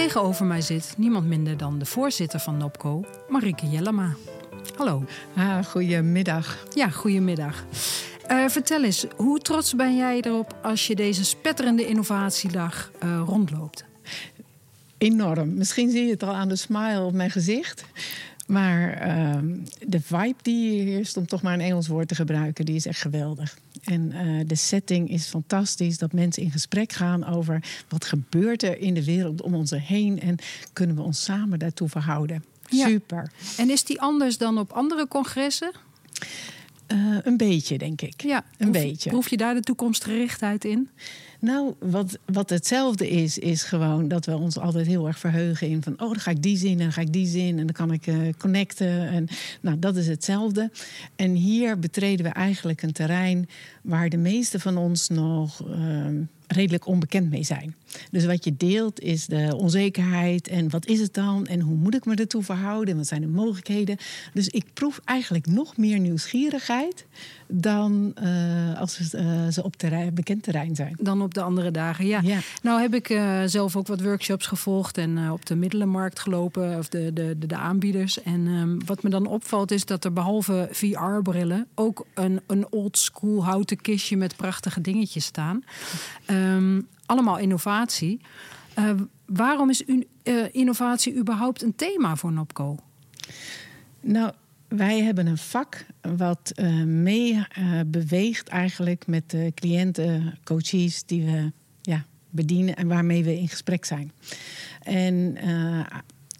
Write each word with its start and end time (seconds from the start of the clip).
Tegenover 0.00 0.46
mij 0.46 0.60
zit 0.60 0.94
niemand 0.96 1.26
minder 1.26 1.56
dan 1.56 1.78
de 1.78 1.84
voorzitter 1.84 2.40
van 2.40 2.56
NOPCO, 2.56 3.04
Marike 3.28 3.68
Jellema. 3.68 4.14
Hallo. 4.76 5.04
Ah, 5.36 5.64
goedemiddag. 5.64 6.66
Ja, 6.74 6.88
goedemiddag. 6.88 7.64
Uh, 8.30 8.48
vertel 8.48 8.84
eens, 8.84 9.06
hoe 9.16 9.38
trots 9.38 9.74
ben 9.74 9.96
jij 9.96 10.20
erop 10.20 10.58
als 10.62 10.86
je 10.86 10.94
deze 10.94 11.24
spetterende 11.24 11.86
innovatiedag 11.86 12.90
uh, 13.04 13.22
rondloopt? 13.26 13.84
Enorm. 14.98 15.54
Misschien 15.54 15.90
zie 15.90 16.04
je 16.04 16.10
het 16.10 16.22
al 16.22 16.34
aan 16.34 16.48
de 16.48 16.56
smile 16.56 17.02
op 17.02 17.12
mijn 17.12 17.30
gezicht. 17.30 17.84
Maar 18.46 19.08
uh, 19.08 19.54
de 19.86 20.00
vibe 20.00 20.38
die 20.42 20.70
hier 20.70 20.84
heerst, 20.84 21.16
om 21.16 21.26
toch 21.26 21.42
maar 21.42 21.54
een 21.54 21.60
Engels 21.60 21.88
woord 21.88 22.08
te 22.08 22.14
gebruiken, 22.14 22.64
die 22.64 22.74
is 22.74 22.86
echt 22.86 23.00
geweldig. 23.00 23.58
En 23.84 24.12
uh, 24.12 24.40
de 24.46 24.54
setting 24.54 25.10
is 25.10 25.26
fantastisch. 25.26 25.98
Dat 25.98 26.12
mensen 26.12 26.42
in 26.42 26.50
gesprek 26.50 26.92
gaan 26.92 27.26
over 27.26 27.62
wat 27.88 28.04
gebeurt 28.04 28.62
er 28.62 28.78
in 28.78 28.94
de 28.94 29.04
wereld 29.04 29.42
om 29.42 29.54
ons 29.54 29.70
heen. 29.70 30.20
En 30.20 30.36
kunnen 30.72 30.96
we 30.96 31.02
ons 31.02 31.24
samen 31.24 31.58
daartoe 31.58 31.88
verhouden. 31.88 32.44
Ja. 32.68 32.86
Super. 32.86 33.32
En 33.56 33.70
is 33.70 33.84
die 33.84 34.00
anders 34.00 34.38
dan 34.38 34.58
op 34.58 34.72
andere 34.72 35.08
congressen? 35.08 35.72
Uh, 36.92 37.16
een 37.22 37.36
beetje, 37.36 37.78
denk 37.78 38.00
ik. 38.00 38.22
Ja, 38.22 38.44
een 38.58 38.72
beetje. 38.72 39.10
Proef 39.10 39.28
je 39.28 39.36
daar 39.36 39.54
de 39.54 39.60
toekomstgerichtheid 39.60 40.64
in? 40.64 40.88
Nou, 41.40 41.74
wat, 41.78 42.18
wat 42.24 42.50
hetzelfde 42.50 43.08
is, 43.08 43.38
is 43.38 43.62
gewoon 43.62 44.08
dat 44.08 44.26
we 44.26 44.36
ons 44.36 44.58
altijd 44.58 44.86
heel 44.86 45.06
erg 45.06 45.18
verheugen 45.18 45.68
in 45.68 45.82
van, 45.82 45.92
oh, 45.92 46.08
dan 46.08 46.20
ga 46.20 46.30
ik 46.30 46.42
die 46.42 46.56
zin 46.56 46.72
en 46.72 46.78
dan 46.78 46.92
ga 46.92 47.00
ik 47.00 47.12
die 47.12 47.26
zin 47.26 47.58
en 47.58 47.66
dan 47.66 47.74
kan 47.74 47.92
ik 47.92 48.06
uh, 48.06 48.28
connecten. 48.38 49.08
En, 49.08 49.28
nou, 49.60 49.78
dat 49.78 49.96
is 49.96 50.06
hetzelfde. 50.06 50.70
En 51.16 51.34
hier 51.34 51.78
betreden 51.78 52.24
we 52.24 52.32
eigenlijk 52.32 52.82
een 52.82 52.92
terrein 52.92 53.48
waar 53.82 54.08
de 54.08 54.16
meeste 54.16 54.60
van 54.60 54.76
ons 54.76 55.08
nog. 55.08 55.68
Uh, 55.68 56.06
redelijk 56.52 56.86
onbekend 56.86 57.30
mee 57.30 57.42
zijn. 57.42 57.74
Dus 58.10 58.24
wat 58.24 58.44
je 58.44 58.56
deelt 58.56 59.00
is 59.00 59.26
de 59.26 59.56
onzekerheid 59.56 60.48
en 60.48 60.70
wat 60.70 60.86
is 60.86 61.00
het 61.00 61.14
dan 61.14 61.46
en 61.46 61.60
hoe 61.60 61.76
moet 61.76 61.94
ik 61.94 62.04
me 62.04 62.14
ertoe 62.14 62.42
verhouden 62.42 62.90
en 62.90 62.96
wat 62.96 63.06
zijn 63.06 63.20
de 63.20 63.26
mogelijkheden. 63.26 63.96
Dus 64.32 64.48
ik 64.48 64.64
proef 64.72 65.00
eigenlijk 65.04 65.46
nog 65.46 65.76
meer 65.76 65.98
nieuwsgierigheid 65.98 67.06
dan 67.46 68.14
uh, 68.22 68.80
als 68.80 69.14
uh, 69.14 69.48
ze 69.48 69.62
op 69.62 69.76
terrein, 69.76 70.14
bekend 70.14 70.42
terrein 70.42 70.74
zijn. 70.74 70.96
Dan 71.00 71.22
op 71.22 71.29
de 71.34 71.42
andere 71.42 71.70
dagen, 71.70 72.06
ja. 72.06 72.20
ja. 72.22 72.38
Nou 72.62 72.80
heb 72.80 72.94
ik 72.94 73.08
uh, 73.08 73.40
zelf 73.46 73.76
ook 73.76 73.86
wat 73.86 74.00
workshops 74.00 74.46
gevolgd 74.46 74.98
en 74.98 75.30
op 75.30 75.46
de 75.46 75.56
middelenmarkt 75.56 76.18
gelopen, 76.18 76.78
of 76.78 76.88
de, 76.88 77.12
de, 77.12 77.38
de, 77.38 77.46
de 77.46 77.56
aanbieders. 77.56 78.22
En 78.22 78.46
um, 78.46 78.86
wat 78.86 79.02
me 79.02 79.10
dan 79.10 79.26
opvalt 79.26 79.70
is 79.70 79.84
dat 79.84 80.04
er 80.04 80.12
behalve 80.12 80.68
VR-brillen 80.70 81.66
ook 81.74 82.06
een, 82.14 82.40
een 82.46 82.66
old 82.70 82.98
school 82.98 83.44
houten 83.44 83.80
kistje 83.80 84.16
met 84.16 84.36
prachtige 84.36 84.80
dingetjes 84.80 85.24
staan. 85.24 85.64
Um, 86.26 86.88
allemaal 87.06 87.38
innovatie. 87.38 88.20
waarom 89.26 89.70
is 89.70 89.84
innovatie 90.52 91.16
überhaupt 91.16 91.62
een 91.62 91.76
thema 91.76 92.16
voor 92.16 92.32
Nopco? 92.32 92.76
Nou, 94.00 94.32
wij 94.70 95.02
hebben 95.02 95.26
een 95.26 95.38
vak 95.38 95.86
wat 96.00 96.52
uh, 96.54 96.82
mee 96.84 97.32
uh, 97.32 97.44
beweegt 97.86 98.48
eigenlijk 98.48 99.06
met 99.06 99.30
de 99.30 99.52
cliënten, 99.54 100.38
coaches 100.44 101.04
die 101.04 101.24
we 101.24 101.52
ja, 101.82 102.04
bedienen 102.30 102.76
en 102.76 102.88
waarmee 102.88 103.24
we 103.24 103.38
in 103.38 103.48
gesprek 103.48 103.84
zijn. 103.84 104.12
En 104.82 105.36
uh, 105.44 105.86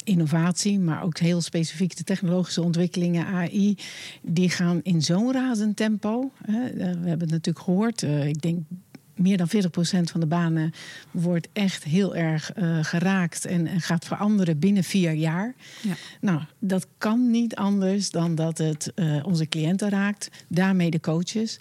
innovatie, 0.04 0.78
maar 0.78 1.02
ook 1.02 1.18
heel 1.18 1.40
specifiek 1.40 1.96
de 1.96 2.04
technologische 2.04 2.62
ontwikkelingen, 2.62 3.26
AI, 3.26 3.76
die 4.22 4.50
gaan 4.50 4.80
in 4.82 5.02
zo'n 5.02 5.32
razend 5.32 5.76
tempo. 5.76 6.30
we 6.46 6.52
hebben 6.82 7.20
het 7.20 7.30
natuurlijk 7.30 7.64
gehoord. 7.64 8.02
ik 8.02 8.42
denk 8.42 8.58
meer 9.20 9.36
dan 9.36 9.48
40% 9.48 9.50
van 10.02 10.20
de 10.20 10.26
banen 10.26 10.72
wordt 11.10 11.48
echt 11.52 11.84
heel 11.84 12.16
erg 12.16 12.56
uh, 12.56 12.84
geraakt 12.84 13.44
en, 13.44 13.66
en, 13.66 13.80
gaat 13.80 14.04
veranderen 14.04 14.58
binnen 14.58 14.84
vier 14.84 15.12
jaar. 15.12 15.54
Ja. 15.82 15.94
Nou, 16.20 16.40
dat 16.58 16.86
kan 16.98 17.30
niet 17.30 17.54
anders 17.54 18.10
dan 18.10 18.34
dat 18.34 18.58
het 18.58 18.92
uh, 18.94 19.26
onze 19.26 19.46
cliënten 19.46 19.88
raakt, 19.88 20.30
daarmee 20.48 20.90
de 20.90 21.00
coaches. 21.00 21.56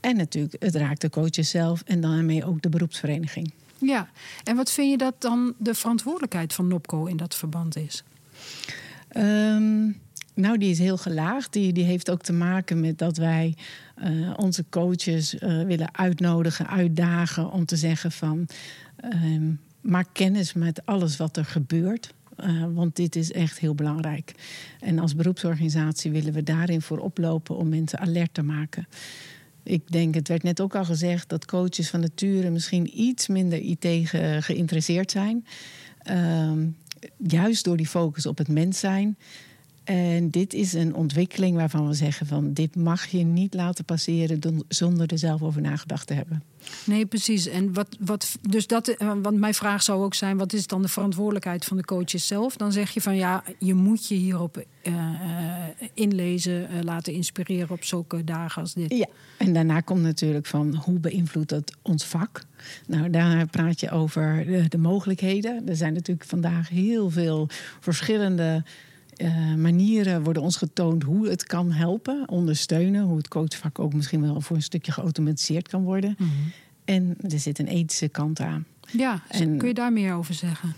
En 0.00 0.16
natuurlijk, 0.16 0.56
het 0.58 0.74
raakt 0.74 1.00
de 1.00 1.10
coaches 1.10 1.50
zelf 1.50 1.82
en 1.86 2.00
daarmee 2.00 2.44
ook 2.44 2.62
de 2.62 2.68
beroepsvereniging. 2.68 3.52
Ja, 3.78 4.10
en 4.44 4.56
wat 4.56 4.70
vind 4.70 4.90
je 4.90 4.98
dat 4.98 5.14
dan 5.18 5.54
de 5.58 5.74
verantwoordelijkheid 5.74 6.52
van 6.52 6.68
NOPCO 6.68 7.04
in 7.04 7.16
dat 7.16 7.34
verband 7.34 7.76
is? 7.76 8.04
Um, 9.16 10.00
nou, 10.40 10.58
die 10.58 10.70
is 10.70 10.78
heel 10.78 10.96
gelaagd. 10.96 11.52
Die, 11.52 11.72
die 11.72 11.84
heeft 11.84 12.10
ook 12.10 12.22
te 12.22 12.32
maken 12.32 12.80
met 12.80 12.98
dat 12.98 13.16
wij 13.16 13.54
uh, 14.04 14.30
onze 14.36 14.64
coaches 14.68 15.34
uh, 15.34 15.62
willen 15.62 15.94
uitnodigen, 15.94 16.68
uitdagen 16.68 17.52
om 17.52 17.64
te 17.64 17.76
zeggen 17.76 18.12
van 18.12 18.48
uh, 19.04 19.42
maak 19.80 20.08
kennis 20.12 20.52
met 20.52 20.86
alles 20.86 21.16
wat 21.16 21.36
er 21.36 21.44
gebeurt. 21.44 22.14
Uh, 22.44 22.64
want 22.72 22.96
dit 22.96 23.16
is 23.16 23.32
echt 23.32 23.58
heel 23.58 23.74
belangrijk. 23.74 24.34
En 24.80 24.98
als 24.98 25.14
beroepsorganisatie 25.14 26.10
willen 26.10 26.32
we 26.32 26.42
daarin 26.42 26.82
voor 26.82 26.98
oplopen 26.98 27.56
om 27.56 27.68
mensen 27.68 27.98
alert 27.98 28.34
te 28.34 28.42
maken. 28.42 28.86
Ik 29.62 29.92
denk, 29.92 30.14
het 30.14 30.28
werd 30.28 30.42
net 30.42 30.60
ook 30.60 30.74
al 30.74 30.84
gezegd, 30.84 31.28
dat 31.28 31.46
coaches 31.46 31.90
van 31.90 32.00
nature 32.00 32.50
misschien 32.50 33.00
iets 33.00 33.28
minder 33.28 33.58
IT 33.58 34.08
ge 34.08 34.36
geïnteresseerd 34.40 35.10
zijn. 35.10 35.46
Ehm, 36.02 36.66
juist 37.16 37.64
door 37.64 37.76
die 37.76 37.86
focus 37.86 38.26
op 38.26 38.38
het 38.38 38.48
mens 38.48 38.78
zijn. 38.78 39.16
En 39.90 40.30
dit 40.30 40.54
is 40.54 40.72
een 40.72 40.94
ontwikkeling 40.94 41.56
waarvan 41.56 41.88
we 41.88 41.94
zeggen 41.94 42.26
van 42.26 42.52
dit 42.52 42.76
mag 42.76 43.06
je 43.06 43.24
niet 43.24 43.54
laten 43.54 43.84
passeren 43.84 44.64
zonder 44.68 45.12
er 45.12 45.18
zelf 45.18 45.42
over 45.42 45.60
nagedacht 45.60 46.06
te 46.06 46.14
hebben. 46.14 46.42
Nee, 46.84 47.06
precies. 47.06 47.46
En 47.46 47.72
wat, 47.72 47.96
wat, 48.00 48.38
dus 48.48 48.66
dat, 48.66 48.88
eh, 48.88 49.12
want 49.22 49.38
mijn 49.38 49.54
vraag 49.54 49.82
zou 49.82 50.02
ook 50.04 50.14
zijn: 50.14 50.36
wat 50.36 50.52
is 50.52 50.66
dan 50.66 50.82
de 50.82 50.88
verantwoordelijkheid 50.88 51.64
van 51.64 51.76
de 51.76 51.84
coaches 51.84 52.26
zelf? 52.26 52.56
Dan 52.56 52.72
zeg 52.72 52.90
je 52.90 53.00
van 53.00 53.16
ja, 53.16 53.44
je 53.58 53.74
moet 53.74 54.08
je 54.08 54.14
hierop 54.14 54.64
uh, 54.82 54.94
inlezen, 55.94 56.68
uh, 56.72 56.82
laten 56.82 57.12
inspireren 57.12 57.70
op 57.70 57.84
zulke 57.84 58.24
dagen 58.24 58.62
als 58.62 58.74
dit. 58.74 58.94
Ja, 58.94 59.06
en 59.38 59.52
daarna 59.52 59.80
komt 59.80 60.02
natuurlijk 60.02 60.46
van 60.46 60.74
hoe 60.74 60.98
beïnvloedt 60.98 61.48
dat 61.48 61.72
ons 61.82 62.04
vak? 62.04 62.42
Nou, 62.86 63.10
daar 63.10 63.46
praat 63.46 63.80
je 63.80 63.90
over 63.90 64.44
de, 64.46 64.68
de 64.68 64.78
mogelijkheden. 64.78 65.68
Er 65.68 65.76
zijn 65.76 65.92
natuurlijk 65.92 66.28
vandaag 66.28 66.68
heel 66.68 67.10
veel 67.10 67.48
verschillende 67.80 68.64
uh, 69.20 69.54
manieren 69.54 70.22
worden 70.22 70.42
ons 70.42 70.56
getoond 70.56 71.02
hoe 71.02 71.28
het 71.28 71.44
kan 71.44 71.72
helpen, 71.72 72.28
ondersteunen. 72.28 73.02
Hoe 73.02 73.16
het 73.16 73.28
coachvak 73.28 73.78
ook 73.78 73.94
misschien 73.94 74.22
wel 74.22 74.40
voor 74.40 74.56
een 74.56 74.62
stukje 74.62 74.92
geautomatiseerd 74.92 75.68
kan 75.68 75.82
worden. 75.82 76.14
Mm 76.18 76.28
-hmm. 76.28 76.52
En 76.84 77.16
er 77.30 77.38
zit 77.38 77.58
een 77.58 77.66
ethische 77.66 78.08
kant 78.08 78.40
aan. 78.40 78.66
Ja, 78.92 79.22
en, 79.28 79.56
kun 79.56 79.68
je 79.68 79.74
daar 79.74 79.92
meer 79.92 80.14
over 80.14 80.34
zeggen? 80.34 80.74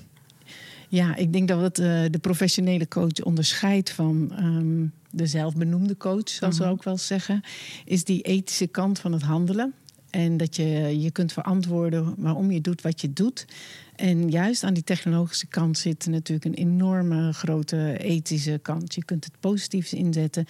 Ja, 0.89 1.17
ik 1.17 1.33
denk 1.33 1.49
dat 1.49 1.61
het 1.61 1.79
uh, 1.79 2.03
de 2.11 2.19
professionele 2.21 2.89
coach 2.89 3.23
onderscheidt 3.23 3.91
van 3.91 4.33
um, 4.39 4.93
de 5.11 5.27
zelfbenoemde 5.27 5.97
coach, 5.97 6.29
zoals 6.29 6.55
mm 6.55 6.61
-hmm. 6.61 6.69
we 6.69 6.77
ook 6.79 6.85
wel 6.85 6.99
zeggen. 6.99 7.41
Is 7.85 8.05
die 8.05 8.23
ethische 8.23 8.67
kant 8.67 8.99
van 8.99 9.13
het 9.13 9.23
handelen. 9.23 9.75
En 10.13 10.37
dat 10.37 10.57
je 10.57 11.01
je 11.01 11.11
kunt 11.11 11.33
verantwoorden 11.33 12.15
waarom 12.19 12.51
je 12.51 12.61
doet 12.61 12.83
wat 12.83 13.01
je 13.01 13.13
doet. 13.13 13.47
En 13.97 14.31
juist 14.31 14.65
aan 14.65 14.75
die 14.75 14.85
technologische 14.85 15.47
kant 15.47 15.79
zit 15.79 16.07
natuurlijk 16.07 16.45
een 16.45 16.65
enorme 16.65 17.33
grote 17.33 17.99
ethische 17.99 18.59
kant. 18.63 18.95
Je 18.95 19.05
kunt 19.05 19.25
het 19.25 19.35
positief 19.41 19.93
inzetten, 19.93 20.47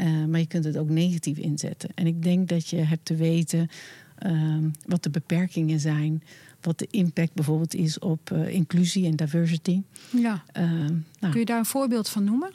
uh, 0.00 0.24
maar 0.24 0.40
je 0.40 0.46
kunt 0.46 0.64
het 0.64 0.76
ook 0.76 0.88
negatief 0.88 1.38
inzetten. 1.38 1.90
En 1.94 2.06
ik 2.06 2.22
denk 2.22 2.48
dat 2.48 2.68
je 2.68 2.76
hebt 2.76 3.04
te 3.04 3.14
weten 3.14 3.68
uh, 4.26 4.56
wat 4.86 5.02
de 5.02 5.10
beperkingen 5.10 5.80
zijn. 5.80 6.22
Wat 6.60 6.78
de 6.78 6.88
impact 6.90 7.34
bijvoorbeeld 7.34 7.74
is 7.74 7.98
op 7.98 8.30
uh, 8.32 8.48
inclusie 8.54 9.06
en 9.06 9.16
diversity. 9.16 9.82
Ja. 10.10 10.44
Nou. 10.52 11.30
Kun 11.30 11.38
je 11.38 11.44
daar 11.44 11.58
een 11.58 11.64
voorbeeld 11.64 12.08
van 12.08 12.24
noemen? 12.24 12.50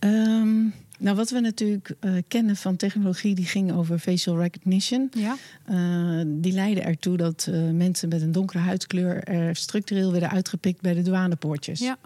Um, 0.00 0.72
nou, 0.98 1.16
wat 1.16 1.30
we 1.30 1.40
natuurlijk 1.40 1.94
uh, 2.00 2.12
kennen 2.28 2.56
van 2.56 2.76
technologie 2.76 3.34
die 3.34 3.44
ging 3.44 3.72
over 3.72 3.98
facial 3.98 4.38
recognition. 4.38 5.10
Ja. 5.16 5.36
Uh, 5.70 6.22
die 6.26 6.52
leidde 6.52 6.80
ertoe 6.80 7.16
dat 7.16 7.46
uh, 7.50 7.70
mensen 7.70 8.08
met 8.08 8.22
een 8.22 8.32
donkere 8.32 8.58
huidskleur 8.58 9.24
er 9.24 9.56
structureel 9.56 10.10
werden 10.10 10.30
uitgepikt 10.30 10.80
bij 10.80 10.94
de 10.94 11.02
douanepoortjes. 11.02 11.80
Ja. 11.80 11.98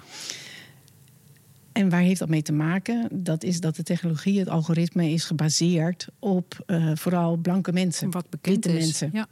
En 1.73 1.89
waar 1.89 2.01
heeft 2.01 2.19
dat 2.19 2.29
mee 2.29 2.43
te 2.43 2.53
maken? 2.53 3.09
Dat 3.13 3.43
is 3.45 3.61
dat 3.61 3.77
de 3.77 3.83
technologie, 3.83 4.39
het 4.39 4.49
algoritme, 4.49 5.11
is 5.11 5.25
gebaseerd 5.25 6.07
op 6.19 6.65
vooral 6.95 7.37
blanke 7.37 7.73
mensen. 7.73 8.11
Wat 8.11 8.31
bekend 8.31 8.67
is. 8.67 8.73
mensen. 8.73 9.11
Ja. 9.13 9.29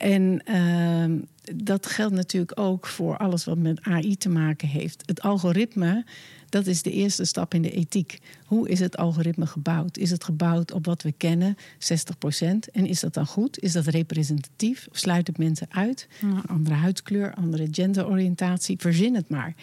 En 0.00 0.42
ehm, 0.44 1.18
dat 1.54 1.86
geldt 1.86 2.14
natuurlijk 2.14 2.60
ook 2.60 2.86
voor 2.86 3.16
alles 3.16 3.44
wat 3.44 3.58
met 3.58 3.80
AI 3.82 4.16
te 4.16 4.28
maken 4.28 4.68
heeft. 4.68 5.02
Het 5.06 5.22
algoritme 5.22 6.04
dat 6.50 6.66
is 6.66 6.82
de 6.82 6.92
eerste 6.92 7.24
stap 7.24 7.54
in 7.54 7.62
de 7.62 7.70
ethiek. 7.70 8.20
Hoe 8.44 8.68
is 8.68 8.80
het 8.80 8.96
algoritme 8.96 9.46
gebouwd? 9.46 9.96
Is 9.96 10.10
het 10.10 10.24
gebouwd 10.24 10.72
op 10.72 10.86
wat 10.86 11.02
we 11.02 11.12
kennen, 11.12 11.56
60%? 11.78 12.70
En 12.72 12.86
is 12.86 13.00
dat 13.00 13.14
dan 13.14 13.26
goed? 13.26 13.58
Is 13.58 13.72
dat 13.72 13.86
representatief? 13.86 14.86
Of 14.90 14.98
sluit 14.98 15.26
het 15.26 15.38
mensen 15.38 15.66
uit? 15.70 16.08
Ja. 16.20 16.42
Andere 16.46 16.74
huidskleur, 16.74 17.34
andere 17.34 17.68
genderoriëntatie, 17.70 18.78
verzin 18.78 19.14
het 19.14 19.28
maar. 19.28 19.54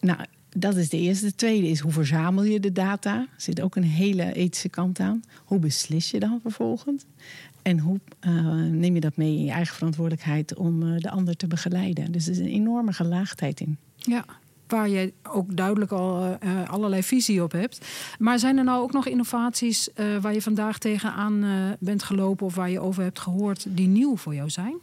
Nou, 0.00 0.18
dat 0.56 0.76
is 0.76 0.88
de 0.88 0.98
eerste. 0.98 1.26
De 1.26 1.34
tweede 1.34 1.68
is 1.68 1.80
hoe 1.80 1.92
verzamel 1.92 2.44
je 2.44 2.60
de 2.60 2.72
data? 2.72 3.18
Er 3.18 3.28
zit 3.36 3.60
ook 3.60 3.76
een 3.76 3.84
hele 3.84 4.32
ethische 4.32 4.68
kant 4.68 5.00
aan. 5.00 5.22
Hoe 5.44 5.58
beslis 5.58 6.10
je 6.10 6.18
dan 6.18 6.38
vervolgens? 6.42 7.04
En 7.62 7.78
hoe 7.78 8.00
neem 8.70 8.94
je 8.94 9.00
dat 9.00 9.16
mee 9.16 9.36
in 9.36 9.44
je 9.44 9.50
eigen 9.50 9.74
verantwoordelijkheid 9.74 10.54
om 10.54 11.00
de 11.00 11.10
ander 11.10 11.36
te 11.36 11.46
begeleiden? 11.46 12.12
Dus 12.12 12.26
er 12.26 12.32
is 12.32 12.38
een 12.38 12.46
enorme 12.46 12.92
gelaagdheid 12.92 13.60
in. 13.60 13.76
Ja, 13.96 14.24
waar 14.66 14.88
je 14.88 15.12
ook 15.22 15.56
duidelijk 15.56 15.92
al 15.92 16.38
uh, 16.44 16.70
allerlei 16.70 17.02
visie 17.02 17.42
op 17.42 17.52
hebt. 17.52 17.86
Maar 18.18 18.38
zijn 18.38 18.58
er 18.58 18.64
nou 18.64 18.82
ook 18.82 18.92
nog 18.92 19.06
innovaties 19.06 19.88
waar 20.20 20.34
je 20.34 20.42
vandaag 20.42 20.78
tegenaan 20.78 21.44
bent 21.78 22.02
gelopen 22.02 22.46
of 22.46 22.54
waar 22.54 22.70
je 22.70 22.80
over 22.80 23.02
hebt 23.02 23.18
gehoord 23.18 23.66
die 23.68 23.88
nieuw 23.88 24.16
voor 24.16 24.34
jou 24.34 24.50
zijn? 24.50 24.74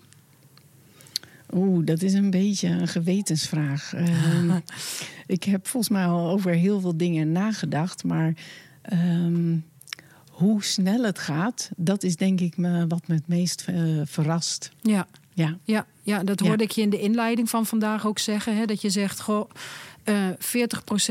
Oeh, 1.53 1.85
dat 1.85 2.01
is 2.01 2.13
een 2.13 2.29
beetje 2.29 2.67
een 2.67 2.87
gewetensvraag. 2.87 3.93
Ehm, 3.93 4.59
ik 5.27 5.43
heb 5.43 5.67
volgens 5.67 5.91
mij 5.91 6.05
al 6.05 6.29
over 6.29 6.51
heel 6.51 6.79
veel 6.79 6.97
dingen 6.97 7.31
nagedacht, 7.31 8.03
maar 8.03 8.33
um, 8.93 9.65
hoe 10.39 10.63
snel 10.63 11.03
het 11.03 11.19
gaat, 11.19 11.69
dat 11.77 12.03
is 12.03 12.15
denk 12.15 12.39
ik 12.39 12.57
me, 12.57 12.87
wat 12.87 13.07
me 13.07 13.15
het 13.15 13.27
meest 13.27 13.65
verrast. 14.03 14.71
Ja. 14.81 15.07
Ja. 15.33 15.57
Ja, 15.63 15.85
ja, 16.01 16.23
dat 16.23 16.39
hoorde 16.39 16.63
ik 16.63 16.71
je 16.71 16.81
in 16.81 16.89
de 16.89 16.99
inleiding 16.99 17.49
van 17.49 17.65
vandaag 17.65 18.05
ook 18.05 18.19
zeggen. 18.19 18.57
Hè, 18.57 18.65
dat 18.65 18.81
je 18.81 18.89
zegt, 18.89 19.21
goh, 19.21 19.49
uh, 20.09 20.29
eh, 20.29 20.35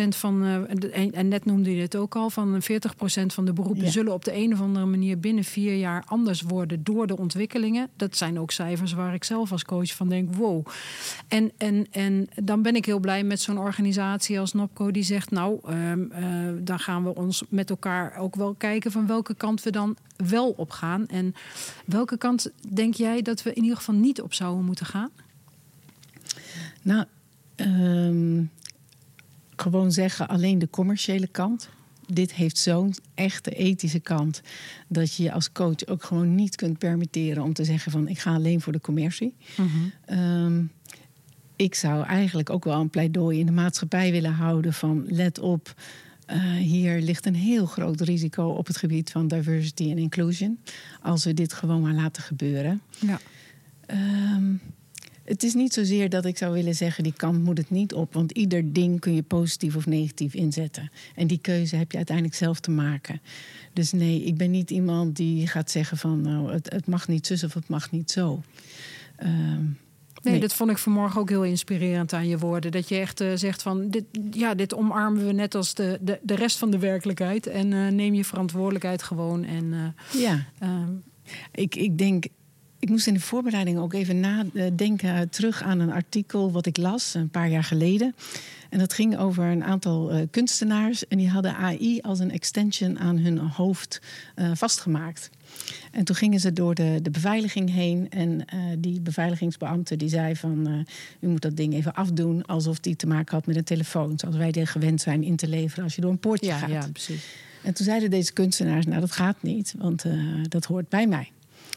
40% 0.04 0.08
van, 0.08 0.44
uh, 0.44 1.16
en 1.18 1.28
net 1.28 1.44
noemde 1.44 1.76
je 1.76 1.82
het 1.82 1.96
ook 1.96 2.16
al, 2.16 2.30
van 2.30 2.62
40% 2.62 2.66
van 3.26 3.44
de 3.44 3.52
beroepen 3.52 3.90
zullen 3.90 4.12
op 4.12 4.24
de 4.24 4.34
een 4.34 4.52
of 4.52 4.60
andere 4.60 4.86
manier 4.86 5.18
binnen 5.18 5.44
vier 5.44 5.76
jaar 5.76 6.02
anders 6.06 6.42
worden 6.42 6.84
door 6.84 7.06
de 7.06 7.16
ontwikkelingen. 7.16 7.88
Dat 7.96 8.16
zijn 8.16 8.38
ook 8.38 8.50
cijfers 8.50 8.92
waar 8.92 9.14
ik 9.14 9.24
zelf 9.24 9.52
als 9.52 9.64
coach 9.64 9.94
van 9.94 10.08
denk, 10.08 10.34
wow. 10.34 10.66
En, 11.28 11.52
en, 11.56 11.86
en 11.90 12.28
dan 12.42 12.62
ben 12.62 12.76
ik 12.76 12.84
heel 12.84 12.98
blij 12.98 13.24
met 13.24 13.40
zo'n 13.40 13.58
organisatie 13.58 14.40
als 14.40 14.52
NOPCO 14.52 14.90
die 14.90 15.02
zegt, 15.02 15.30
nou, 15.30 15.60
uh, 15.70 15.92
daar 16.60 16.80
gaan 16.80 17.04
we 17.04 17.14
ons 17.14 17.42
met 17.48 17.70
elkaar 17.70 18.16
ook 18.16 18.34
wel 18.34 18.54
kijken 18.54 18.92
van 18.92 19.06
welke 19.06 19.34
kant 19.34 19.62
we 19.62 19.70
dan 19.70 19.96
wel 20.16 20.50
op 20.56 20.70
gaan. 20.70 21.06
En 21.06 21.34
welke 21.84 22.16
kant 22.16 22.50
denk 22.68 22.94
jij 22.94 23.22
dat 23.22 23.42
we 23.42 23.52
in 23.52 23.62
ieder 23.62 23.76
geval 23.76 23.94
niet 23.94 24.20
op 24.20 24.34
zouden 24.34 24.64
moeten 24.64 24.86
gaan? 24.86 25.10
Nou, 26.82 27.04
um, 27.56 28.50
gewoon 29.60 29.92
zeggen 29.92 30.28
alleen 30.28 30.58
de 30.58 30.70
commerciële 30.70 31.26
kant. 31.26 31.68
Dit 32.06 32.34
heeft 32.34 32.58
zo'n 32.58 32.94
echte 33.14 33.50
ethische 33.50 34.00
kant. 34.00 34.40
Dat 34.88 35.14
je 35.14 35.22
je 35.22 35.32
als 35.32 35.52
coach 35.52 35.86
ook 35.86 36.04
gewoon 36.04 36.34
niet 36.34 36.56
kunt 36.56 36.78
permitteren 36.78 37.42
om 37.42 37.52
te 37.52 37.64
zeggen 37.64 37.92
van 37.92 38.08
ik 38.08 38.18
ga 38.18 38.34
alleen 38.34 38.60
voor 38.60 38.72
de 38.72 38.80
commercie. 38.80 39.34
Mhm. 39.56 39.68
Ehm, 40.04 40.62
ik 41.56 41.74
zou 41.74 42.04
eigenlijk 42.04 42.50
ook 42.50 42.64
wel 42.64 42.80
een 42.80 42.90
pleidooi 42.90 43.38
in 43.38 43.46
de 43.46 43.52
maatschappij 43.52 44.10
willen 44.10 44.32
houden 44.32 44.72
van 44.72 45.04
let 45.08 45.38
op. 45.38 45.74
Uh, 46.30 46.52
hier 46.52 47.00
ligt 47.00 47.26
een 47.26 47.34
heel 47.34 47.66
groot 47.66 48.00
risico 48.00 48.48
op 48.48 48.66
het 48.66 48.76
gebied 48.76 49.10
van 49.10 49.28
diversity 49.28 49.90
en 49.90 49.98
inclusion. 49.98 50.58
Als 51.02 51.24
we 51.24 51.34
dit 51.34 51.52
gewoon 51.52 51.80
maar 51.80 51.92
laten 51.92 52.22
gebeuren. 52.22 52.80
Ja. 52.98 53.20
Um, 54.36 54.60
het 55.28 55.42
is 55.42 55.54
niet 55.54 55.72
zozeer 55.72 56.08
dat 56.08 56.24
ik 56.24 56.38
zou 56.38 56.52
willen 56.52 56.74
zeggen, 56.74 57.04
die 57.04 57.12
kant 57.12 57.44
moet 57.44 57.58
het 57.58 57.70
niet 57.70 57.94
op. 57.94 58.14
Want 58.14 58.30
ieder 58.30 58.72
ding 58.72 59.00
kun 59.00 59.14
je 59.14 59.22
positief 59.22 59.76
of 59.76 59.86
negatief 59.86 60.34
inzetten. 60.34 60.90
En 61.14 61.26
die 61.26 61.38
keuze 61.38 61.76
heb 61.76 61.90
je 61.90 61.96
uiteindelijk 61.96 62.36
zelf 62.36 62.60
te 62.60 62.70
maken. 62.70 63.20
Dus 63.72 63.92
nee, 63.92 64.24
ik 64.24 64.36
ben 64.36 64.50
niet 64.50 64.70
iemand 64.70 65.16
die 65.16 65.46
gaat 65.46 65.70
zeggen 65.70 65.96
van 65.96 66.20
nou, 66.20 66.52
het, 66.52 66.72
het 66.72 66.86
mag 66.86 67.08
niet 67.08 67.26
zus 67.26 67.44
of 67.44 67.54
het 67.54 67.68
mag 67.68 67.90
niet 67.90 68.10
zo. 68.10 68.42
Ehm, 69.16 69.64
nee, 70.22 70.40
dat 70.40 70.54
vond 70.54 70.70
ik 70.70 70.78
vanmorgen 70.78 71.20
ook 71.20 71.28
heel 71.28 71.44
inspirerend 71.44 72.12
aan 72.12 72.28
je 72.28 72.38
woorden. 72.38 72.70
Dat 72.70 72.88
je 72.88 72.96
echt 72.96 73.20
uh, 73.20 73.32
zegt 73.34 73.62
van 73.62 73.90
dit, 73.90 74.04
ja, 74.30 74.54
dit 74.54 74.74
omarmen 74.74 75.26
we 75.26 75.32
net 75.32 75.54
als 75.54 75.74
de, 75.74 75.98
de, 76.00 76.18
de 76.22 76.34
rest 76.34 76.58
van 76.58 76.70
de 76.70 76.78
werkelijkheid. 76.78 77.46
En 77.46 77.72
uh, 77.72 77.88
neem 77.88 78.14
je 78.14 78.24
verantwoordelijkheid 78.24 79.02
gewoon. 79.02 79.44
En, 79.44 79.64
uh, 79.64 80.22
ja. 80.22 80.46
Ehm, 80.58 80.92
ik, 81.52 81.74
ik 81.74 81.98
denk 81.98 82.26
ik 82.78 82.88
moest 82.88 83.06
in 83.06 83.14
de 83.14 83.20
voorbereiding 83.20 83.78
ook 83.78 83.92
even 83.92 84.20
nadenken 84.20 85.28
terug 85.30 85.62
aan 85.62 85.80
een 85.80 85.92
artikel 85.92 86.52
wat 86.52 86.66
ik 86.66 86.76
las 86.76 87.14
een 87.14 87.28
paar 87.28 87.48
jaar 87.48 87.64
geleden. 87.64 88.14
En 88.70 88.78
dat 88.78 88.92
ging 88.92 89.18
over 89.18 89.44
een 89.44 89.64
aantal 89.64 90.14
uh, 90.14 90.20
kunstenaars. 90.30 91.06
En 91.06 91.18
die 91.18 91.28
hadden 91.28 91.56
AI 91.56 92.00
als 92.00 92.18
een 92.18 92.30
extension 92.30 92.98
aan 92.98 93.18
hun 93.18 93.38
hoofd 93.38 94.00
uh, 94.36 94.50
vastgemaakt. 94.54 95.30
En 95.92 96.04
toen 96.04 96.16
gingen 96.16 96.40
ze 96.40 96.52
door 96.52 96.74
de, 96.74 96.98
de 97.02 97.10
beveiliging 97.10 97.72
heen. 97.72 98.10
En 98.10 98.30
uh, 98.30 98.60
die 98.78 99.00
beveiligingsbeambte 99.00 99.96
die 99.96 100.08
zei 100.08 100.36
van... 100.36 100.84
u 101.20 101.28
moet 101.28 101.42
dat 101.42 101.56
ding 101.56 101.74
even 101.74 101.94
afdoen 101.94 102.46
alsof 102.46 102.80
die 102.80 102.96
te 102.96 103.06
maken 103.06 103.34
had 103.34 103.46
met 103.46 103.56
een 103.56 103.64
telefoon. 103.64 104.18
Zoals 104.18 104.36
wij 104.36 104.66
gewend 104.66 105.00
zijn 105.00 105.22
in 105.22 105.36
te 105.36 105.48
leveren 105.48 105.84
als 105.84 105.94
je 105.94 106.00
door 106.00 106.10
een 106.10 106.18
poortje 106.18 106.46
ja, 106.46 106.58
gaat. 106.58 106.70
Ja, 106.70 106.88
precies. 106.92 107.26
En 107.62 107.74
toen 107.74 107.86
zeiden 107.86 108.10
deze 108.10 108.32
kunstenaars, 108.32 108.86
nou 108.86 109.00
dat 109.00 109.12
gaat 109.12 109.42
niet, 109.42 109.74
want 109.78 110.04
dat 110.48 110.64
hoort 110.64 110.88
bij 110.88 111.06
mij. 111.06 111.30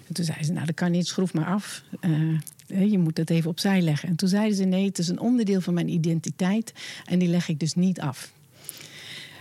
En 0.07 0.13
toen 0.13 0.25
zeiden 0.25 0.45
ze, 0.45 0.53
nou 0.53 0.65
dat 0.65 0.75
kan 0.75 0.91
niet, 0.91 1.07
schroef 1.07 1.33
maar 1.33 1.45
af. 1.45 1.83
Uh, 2.01 2.91
je 2.91 2.97
moet 2.97 3.17
het 3.17 3.29
even 3.29 3.49
opzij 3.49 3.81
leggen. 3.81 4.09
En 4.09 4.15
toen 4.15 4.29
zeiden 4.29 4.57
ze, 4.57 4.63
nee, 4.63 4.85
het 4.85 4.97
is 4.97 5.07
een 5.07 5.19
onderdeel 5.19 5.61
van 5.61 5.73
mijn 5.73 5.89
identiteit 5.89 6.73
en 7.05 7.19
die 7.19 7.27
leg 7.27 7.47
ik 7.47 7.59
dus 7.59 7.73
niet 7.73 7.99
af. 7.99 8.31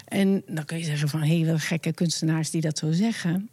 En 0.04 0.42
dan 0.46 0.64
kun 0.64 0.78
je 0.78 0.84
zeggen 0.84 1.08
van, 1.08 1.22
hé, 1.22 1.40
hey, 1.40 1.58
gekke 1.58 1.92
kunstenaars 1.92 2.50
die 2.50 2.60
dat 2.60 2.78
zo 2.78 2.92
zeggen. 2.92 3.48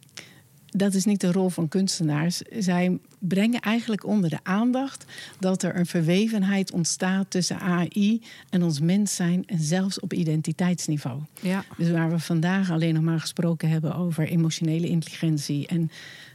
Dat 0.70 0.94
is 0.94 1.04
niet 1.04 1.20
de 1.20 1.32
rol 1.32 1.48
van 1.48 1.68
kunstenaars. 1.68 2.42
Zij 2.58 2.98
brengen 3.18 3.60
eigenlijk 3.60 4.06
onder 4.06 4.30
de 4.30 4.38
aandacht 4.42 5.04
dat 5.38 5.62
er 5.62 5.76
een 5.76 5.86
verwevenheid 5.86 6.72
ontstaat 6.72 7.30
tussen 7.30 7.60
AI 7.60 8.22
en 8.50 8.62
ons 8.62 8.80
mens 8.80 9.14
zijn 9.14 9.46
en 9.46 9.60
zelfs 9.60 10.00
op 10.00 10.12
identiteitsniveau. 10.12 11.20
Ja. 11.40 11.64
Dus 11.76 11.90
waar 11.90 12.10
we 12.10 12.18
vandaag 12.18 12.70
alleen 12.70 12.94
nog 12.94 13.02
maar 13.02 13.20
gesproken 13.20 13.68
hebben 13.68 13.94
over 13.94 14.28
emotionele 14.28 14.88
intelligentie 14.88 15.66
en 15.66 15.90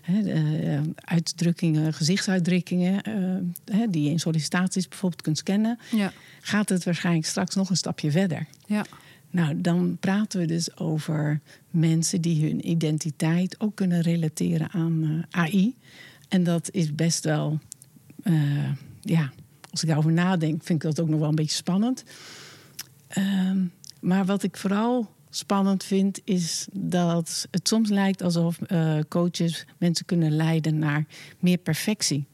uh, 0.10 0.80
uitdrukkingen, 0.96 1.94
gezichtsuitdrukkingen, 1.94 3.02
uh, 3.70 3.84
die 3.90 4.04
je 4.04 4.10
in 4.10 4.20
sollicitaties 4.20 4.88
bijvoorbeeld 4.88 5.22
kunt 5.22 5.38
scannen, 5.38 5.80
ja. 5.92 6.12
gaat 6.42 6.70
het 6.70 6.84
waarschijnlijk 6.84 7.26
straks 7.26 7.56
nog 7.56 7.70
een 7.70 7.78
stapje 7.78 8.12
verder. 8.12 8.46
Ja. 8.66 8.86
Nou, 9.34 9.62
dan 9.62 9.98
praten 10.00 10.40
we 10.40 10.46
dus 10.46 10.78
over 10.78 11.42
mensen 11.70 12.22
die 12.22 12.46
hun 12.46 12.70
identiteit 12.70 13.60
ook 13.60 13.76
kunnen 13.76 14.02
relateren 14.02 14.70
aan 14.70 15.26
AI. 15.30 15.76
En 16.28 16.44
dat 16.44 16.70
is 16.72 16.96
best 16.96 17.24
wel, 17.24 17.60
ja, 19.02 19.32
als 19.72 19.82
ik 19.82 19.88
daarover 19.88 20.12
nadenk, 20.12 20.64
vind 20.64 20.84
ik 20.84 20.90
dat 20.90 21.00
ook 21.00 21.10
nog 21.10 21.20
wel 21.20 21.30
een 21.30 21.36
beetje 21.36 21.56
spannend. 21.56 22.04
Ehm, 23.08 23.66
maar 24.00 24.26
wat 24.26 24.44
ik 24.44 24.58
vooral 24.58 25.10
spannend 25.30 25.84
vind, 25.84 26.22
is 26.24 26.68
dat 26.74 27.48
het 27.52 27.68
soms 27.68 27.90
lijkt 27.90 28.22
alsof 28.22 28.60
uh, 28.68 29.00
coaches 29.08 29.66
mensen 29.78 30.06
kunnen 30.06 30.32
leiden 30.32 30.80
naar 30.80 31.06
meer 31.40 31.58
perfectie. 31.58 32.26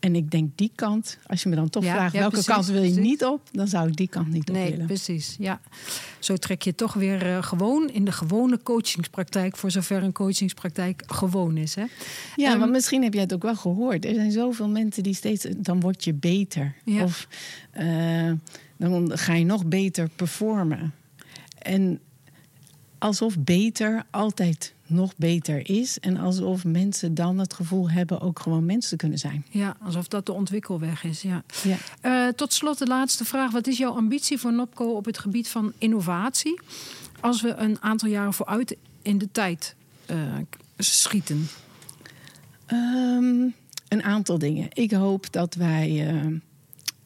En 0.00 0.14
ik 0.14 0.30
denk 0.30 0.50
die 0.54 0.72
kant, 0.74 1.18
als 1.26 1.42
je 1.42 1.48
me 1.48 1.54
dan 1.54 1.68
toch 1.68 1.84
vraagt 1.84 2.12
welke 2.12 2.44
kant 2.44 2.66
wil 2.66 2.82
je 2.82 3.00
niet 3.00 3.24
op, 3.24 3.48
dan 3.52 3.68
zou 3.68 3.88
ik 3.88 3.96
die 3.96 4.08
kant 4.08 4.28
niet 4.28 4.48
op 4.48 4.54
nee, 4.54 4.70
willen. 4.70 4.86
Precies, 4.86 5.36
ja. 5.38 5.60
Zo 6.18 6.36
trek 6.36 6.62
je 6.62 6.74
toch 6.74 6.94
weer 6.94 7.26
uh, 7.26 7.42
gewoon 7.42 7.90
in 7.90 8.04
de 8.04 8.12
gewone 8.12 8.62
coachingspraktijk, 8.62 9.56
voor 9.56 9.70
zover 9.70 10.02
een 10.02 10.12
coachingspraktijk 10.12 11.02
gewoon 11.06 11.56
is. 11.56 11.74
Hè? 11.74 11.84
Ja, 12.36 12.52
um, 12.52 12.58
want 12.58 12.70
misschien 12.70 13.02
heb 13.02 13.12
jij 13.12 13.22
het 13.22 13.34
ook 13.34 13.42
wel 13.42 13.56
gehoord. 13.56 14.04
Er 14.04 14.14
zijn 14.14 14.32
zoveel 14.32 14.68
mensen 14.68 15.02
die 15.02 15.14
steeds, 15.14 15.46
dan 15.56 15.80
word 15.80 16.04
je 16.04 16.14
beter. 16.14 16.74
Ja. 16.84 17.02
Of 17.02 17.28
uh, 17.80 18.32
dan 18.76 19.18
ga 19.18 19.34
je 19.34 19.44
nog 19.44 19.66
beter 19.66 20.08
performen. 20.16 20.94
En 21.58 22.00
alsof 22.98 23.38
beter 23.38 24.04
altijd 24.10 24.74
nog 24.88 25.16
beter 25.16 25.68
is. 25.70 25.98
En 25.98 26.16
alsof 26.16 26.64
mensen 26.64 27.14
dan 27.14 27.38
het 27.38 27.54
gevoel 27.54 27.90
hebben 27.90 28.20
ook 28.20 28.38
gewoon 28.38 28.66
mensen 28.66 28.90
te 28.90 28.96
kunnen 28.96 29.18
zijn. 29.18 29.44
Ja, 29.50 29.76
alsof 29.82 30.08
dat 30.08 30.26
de 30.26 30.32
ontwikkelweg 30.32 31.04
is. 31.04 31.22
Ja. 31.22 31.42
ja. 31.62 31.76
Uh, 32.02 32.32
tot 32.32 32.52
slot 32.52 32.78
de 32.78 32.86
laatste 32.86 33.24
vraag. 33.24 33.50
Wat 33.50 33.66
is 33.66 33.78
jouw 33.78 33.92
ambitie 33.92 34.38
voor 34.38 34.52
NOPCO 34.52 34.84
op 34.84 35.04
het 35.04 35.18
gebied 35.18 35.48
van 35.48 35.72
innovatie? 35.78 36.60
Als 37.20 37.42
we 37.42 37.54
een 37.54 37.76
aantal 37.80 38.08
jaren 38.08 38.32
vooruit 38.32 38.76
in 39.02 39.18
de 39.18 39.28
tijd 39.32 39.74
uh, 40.10 40.16
schieten. 40.78 41.48
Um, 42.72 43.54
een 43.88 44.02
aantal 44.02 44.38
dingen. 44.38 44.68
Ik 44.72 44.90
hoop 44.90 45.32
dat 45.32 45.54
wij 45.54 46.12
uh, 46.12 46.40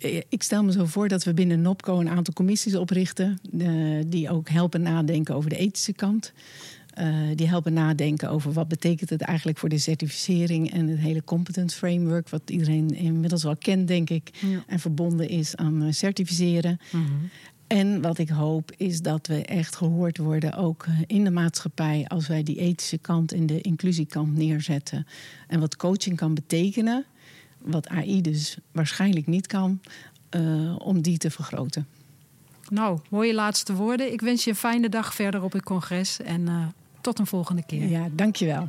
eh, 0.03 0.23
ik 0.29 0.43
stel 0.43 0.65
me 0.65 0.73
zo 0.73 0.85
voor 0.85 1.09
dat 1.09 1.25
we 1.25 1.35
binnen 1.35 1.63
NOPCO 1.63 2.01
een 2.01 2.09
aantal 2.09 2.35
commissies 2.35 2.75
oprichten. 2.75 3.41
Uh, 3.53 4.03
die 4.07 4.31
ook 4.31 4.49
helpen 4.49 4.83
nadenken 4.83 5.35
over 5.35 5.51
de 5.51 5.57
ethische 5.57 5.93
kant. 5.93 6.33
Uh, 6.99 7.17
die 7.35 7.49
helpen 7.49 7.73
nadenken 7.73 8.31
over 8.31 8.53
wat 8.53 8.69
betekent 8.69 9.11
het 9.11 9.21
eigenlijk 9.21 9.59
voor 9.59 9.69
de 9.69 9.79
certificering 9.79 10.73
en 10.73 10.89
het 10.89 10.99
hele 10.99 11.25
competence 11.25 11.77
framework, 11.77 12.29
wat 12.29 12.43
iedereen 12.47 12.91
inmiddels 12.95 13.43
wel 13.43 13.57
kent, 13.57 13.89
denk 13.89 14.11
ik, 14.11 14.31
ja. 14.41 14.65
en 14.67 14.79
verbonden 14.79 15.29
is 15.29 15.57
aan 15.57 15.83
uh, 15.83 15.93
certificeren. 15.93 16.81
Mm 16.93 17.05
-hmm. 17.05 17.31
En 17.67 18.01
wat 18.01 18.19
ik 18.19 18.29
hoop 18.29 18.73
is 18.77 19.01
dat 19.01 19.27
we 19.27 19.45
echt 19.45 19.77
gehoord 19.77 20.19
worden, 20.19 20.55
ook 20.55 20.87
in 21.07 21.25
de 21.25 21.31
maatschappij, 21.31 22.05
als 22.09 22.29
wij 22.29 22.43
die 22.43 22.59
ethische 22.59 22.99
kant 22.99 23.33
en 23.33 23.47
de 23.47 23.61
inclusiekant 23.61 24.37
neerzetten. 24.37 25.07
En 25.49 25.61
wat 25.61 25.77
coaching 25.77 26.17
kan 26.17 26.35
betekenen 26.35 27.05
wat 27.65 27.89
AI 27.89 28.21
dus 28.21 28.57
waarschijnlijk 28.73 29.27
niet 29.27 29.47
kan, 29.47 29.81
uh, 30.37 30.75
om 30.79 31.01
die 31.01 31.19
te 31.19 31.31
vergroten. 31.31 31.87
Nou, 32.69 32.99
mooie 33.09 33.35
laatste 33.35 33.75
woorden. 33.75 34.13
Ik 34.13 34.21
wens 34.21 34.45
je 34.45 34.51
een 34.51 34.57
fijne 34.57 34.89
dag 34.89 35.15
verder 35.15 35.43
op 35.43 35.53
het 35.53 35.63
congres 35.63 36.21
en 36.21 36.41
uh, 36.41 36.67
tot 37.03 37.19
een 37.19 37.27
volgende 37.27 37.63
keer. 37.67 37.89
Ja, 37.89 38.09
dankjewel. 38.13 38.65